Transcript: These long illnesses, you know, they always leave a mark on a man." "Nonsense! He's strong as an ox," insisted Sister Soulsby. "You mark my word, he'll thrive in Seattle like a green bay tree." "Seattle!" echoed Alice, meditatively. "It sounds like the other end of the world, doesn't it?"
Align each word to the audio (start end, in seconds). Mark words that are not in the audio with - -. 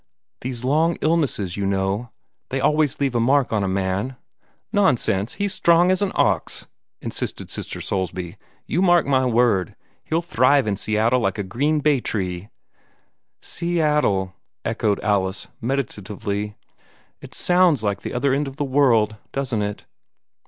These 0.39 0.63
long 0.63 0.97
illnesses, 1.01 1.57
you 1.57 1.67
know, 1.67 2.09
they 2.49 2.59
always 2.59 2.99
leave 2.99 3.13
a 3.13 3.19
mark 3.19 3.53
on 3.53 3.63
a 3.63 3.67
man." 3.67 4.15
"Nonsense! 4.73 5.35
He's 5.35 5.53
strong 5.53 5.91
as 5.91 6.01
an 6.01 6.11
ox," 6.15 6.65
insisted 7.03 7.51
Sister 7.51 7.79
Soulsby. 7.79 8.35
"You 8.65 8.81
mark 8.81 9.05
my 9.05 9.27
word, 9.27 9.75
he'll 10.03 10.23
thrive 10.23 10.65
in 10.65 10.75
Seattle 10.75 11.19
like 11.19 11.37
a 11.37 11.43
green 11.43 11.81
bay 11.81 11.99
tree." 11.99 12.49
"Seattle!" 13.43 14.33
echoed 14.65 14.99
Alice, 15.01 15.49
meditatively. 15.61 16.55
"It 17.21 17.35
sounds 17.35 17.83
like 17.83 18.01
the 18.01 18.15
other 18.15 18.33
end 18.33 18.47
of 18.47 18.55
the 18.55 18.63
world, 18.63 19.17
doesn't 19.33 19.61
it?" 19.61 19.85